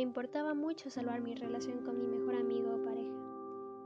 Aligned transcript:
Me 0.00 0.04
importaba 0.04 0.54
mucho 0.54 0.88
salvar 0.88 1.20
mi 1.20 1.34
relación 1.34 1.84
con 1.84 1.98
mi 1.98 2.06
mejor 2.06 2.34
amigo 2.34 2.74
o 2.74 2.82
pareja. 2.82 3.14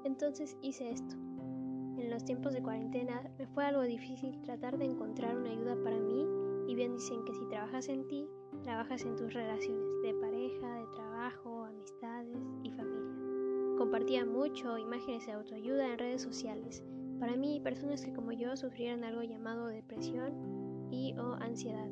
Entonces 0.04 0.56
hice 0.62 0.92
esto. 0.92 1.16
En 1.16 2.08
los 2.08 2.24
tiempos 2.24 2.54
de 2.54 2.62
cuarentena 2.62 3.20
me 3.36 3.48
fue 3.48 3.64
algo 3.64 3.82
difícil 3.82 4.40
tratar 4.42 4.78
de 4.78 4.84
encontrar 4.84 5.36
una 5.36 5.50
ayuda 5.50 5.74
para 5.82 5.98
mí 5.98 6.24
y 6.68 6.76
bien 6.76 6.94
dicen 6.94 7.24
que 7.24 7.34
si 7.34 7.44
trabajas 7.48 7.88
en 7.88 8.06
ti, 8.06 8.28
trabajas 8.62 9.04
en 9.04 9.16
tus 9.16 9.34
relaciones 9.34 10.02
de 10.04 10.14
pareja, 10.14 10.76
de 10.76 10.86
trabajo, 10.94 11.64
amistades 11.64 12.38
y 12.62 12.70
familia. 12.70 13.76
Compartía 13.76 14.24
mucho 14.24 14.78
imágenes 14.78 15.26
de 15.26 15.32
autoayuda 15.32 15.94
en 15.94 15.98
redes 15.98 16.22
sociales. 16.22 16.84
Para 17.18 17.34
mí, 17.34 17.58
personas 17.58 18.04
que 18.04 18.12
como 18.12 18.30
yo 18.30 18.56
sufrieron 18.56 19.02
algo 19.02 19.24
llamado 19.24 19.66
depresión 19.66 20.88
y 20.92 21.12
o 21.18 21.34
ansiedad, 21.40 21.90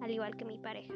al 0.00 0.12
igual 0.12 0.36
que 0.36 0.44
mi 0.44 0.58
pareja. 0.58 0.94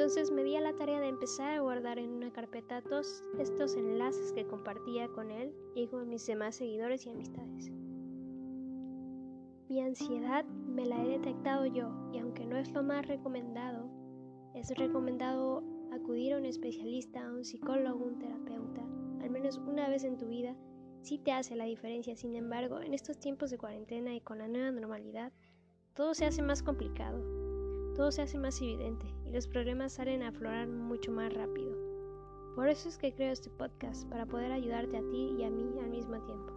Entonces 0.00 0.30
me 0.30 0.42
di 0.44 0.56
a 0.56 0.62
la 0.62 0.72
tarea 0.72 0.98
de 0.98 1.08
empezar 1.08 1.52
a 1.52 1.60
guardar 1.60 1.98
en 1.98 2.08
una 2.08 2.32
carpeta 2.32 2.80
todos 2.80 3.22
estos 3.38 3.76
enlaces 3.76 4.32
que 4.32 4.46
compartía 4.46 5.08
con 5.08 5.30
él 5.30 5.54
y 5.74 5.88
con 5.88 6.08
mis 6.08 6.26
demás 6.26 6.54
seguidores 6.54 7.04
y 7.04 7.10
amistades. 7.10 7.70
Mi 9.68 9.82
ansiedad 9.82 10.46
me 10.46 10.86
la 10.86 11.04
he 11.04 11.06
detectado 11.06 11.66
yo 11.66 11.92
y 12.14 12.18
aunque 12.18 12.46
no 12.46 12.56
es 12.56 12.72
lo 12.72 12.82
más 12.82 13.06
recomendado, 13.08 13.90
es 14.54 14.74
recomendado 14.78 15.62
acudir 15.92 16.32
a 16.32 16.38
un 16.38 16.46
especialista, 16.46 17.22
a 17.22 17.34
un 17.34 17.44
psicólogo, 17.44 18.02
un 18.02 18.18
terapeuta, 18.18 18.80
al 19.20 19.28
menos 19.28 19.58
una 19.58 19.90
vez 19.90 20.04
en 20.04 20.16
tu 20.16 20.28
vida, 20.28 20.56
sí 21.02 21.18
te 21.18 21.32
hace 21.32 21.56
la 21.56 21.66
diferencia. 21.66 22.16
Sin 22.16 22.36
embargo, 22.36 22.80
en 22.80 22.94
estos 22.94 23.18
tiempos 23.18 23.50
de 23.50 23.58
cuarentena 23.58 24.14
y 24.14 24.22
con 24.22 24.38
la 24.38 24.48
nueva 24.48 24.70
normalidad, 24.70 25.30
todo 25.92 26.14
se 26.14 26.24
hace 26.24 26.40
más 26.40 26.62
complicado, 26.62 27.39
todo 28.00 28.12
se 28.12 28.22
hace 28.22 28.38
más 28.38 28.58
evidente 28.62 29.04
y 29.26 29.30
los 29.30 29.46
problemas 29.46 29.92
salen 29.92 30.22
a 30.22 30.28
aflorar 30.28 30.66
mucho 30.66 31.12
más 31.12 31.34
rápido. 31.34 31.76
Por 32.56 32.66
eso 32.70 32.88
es 32.88 32.96
que 32.96 33.12
creo 33.12 33.30
este 33.30 33.50
podcast, 33.50 34.08
para 34.08 34.24
poder 34.24 34.52
ayudarte 34.52 34.96
a 34.96 35.02
ti 35.02 35.36
y 35.38 35.44
a 35.44 35.50
mí 35.50 35.78
al 35.78 35.90
mismo 35.90 36.18
tiempo, 36.22 36.50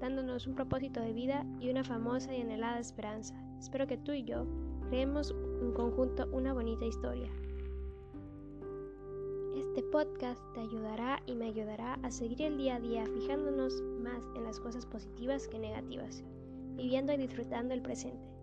dándonos 0.00 0.48
un 0.48 0.56
propósito 0.56 0.98
de 0.98 1.12
vida 1.12 1.46
y 1.60 1.70
una 1.70 1.84
famosa 1.84 2.34
y 2.34 2.40
anhelada 2.40 2.80
esperanza. 2.80 3.40
Espero 3.60 3.86
que 3.86 3.98
tú 3.98 4.10
y 4.10 4.24
yo 4.24 4.48
creemos 4.88 5.32
en 5.62 5.70
conjunto 5.74 6.28
una 6.32 6.54
bonita 6.54 6.84
historia. 6.84 7.30
Este 9.56 9.84
podcast 9.92 10.42
te 10.54 10.60
ayudará 10.60 11.22
y 11.24 11.36
me 11.36 11.46
ayudará 11.46 12.00
a 12.02 12.10
seguir 12.10 12.42
el 12.42 12.58
día 12.58 12.74
a 12.74 12.80
día 12.80 13.06
fijándonos 13.06 13.80
más 14.02 14.24
en 14.34 14.42
las 14.42 14.58
cosas 14.58 14.86
positivas 14.86 15.46
que 15.46 15.60
negativas, 15.60 16.24
viviendo 16.74 17.12
y 17.12 17.16
disfrutando 17.16 17.74
el 17.74 17.80
presente. 17.80 18.39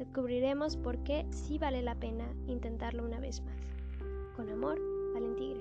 Descubriremos 0.00 0.78
por 0.78 0.96
qué 1.04 1.26
sí 1.30 1.58
vale 1.58 1.82
la 1.82 1.94
pena 1.94 2.24
intentarlo 2.46 3.04
una 3.04 3.20
vez 3.20 3.42
más. 3.42 3.60
Con 4.34 4.48
amor, 4.48 4.80
Valentigre. 5.12 5.60